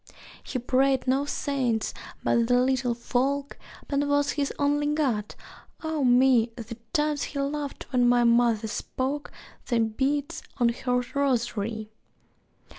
He 0.41 0.57
prayed 0.57 1.05
no 1.05 1.25
saints 1.25 1.93
but 2.23 2.47
the 2.47 2.59
Little 2.59 2.95
Folk, 2.95 3.59
Pan 3.87 4.09
was 4.09 4.31
his 4.31 4.51
only 4.57 4.87
god; 4.87 5.35
ah 5.83 6.01
me, 6.01 6.51
The 6.55 6.75
times 6.91 7.21
he 7.21 7.39
laughed 7.39 7.85
when 7.93 8.09
my 8.09 8.23
mother 8.23 8.67
spoke 8.67 9.31
The 9.67 9.79
beads 9.81 10.41
on 10.57 10.69
her 10.69 11.03
rosary! 11.13 11.91